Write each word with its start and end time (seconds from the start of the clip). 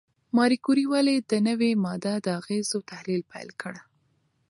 ماري 0.37 0.57
کوري 0.65 0.85
ولې 0.93 1.15
د 1.19 1.31
نوې 1.47 1.71
ماده 1.83 2.13
د 2.25 2.27
اغېزو 2.39 2.77
تحلیل 2.91 3.21
پیل 3.31 3.49
کړ؟ 3.61 3.73